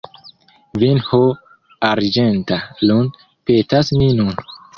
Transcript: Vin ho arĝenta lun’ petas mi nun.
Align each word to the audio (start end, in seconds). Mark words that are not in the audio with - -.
Vin 0.83 1.01
ho 1.09 1.19
arĝenta 1.89 2.59
lun’ 2.87 3.11
petas 3.51 3.93
mi 4.01 4.11
nun. 4.23 4.43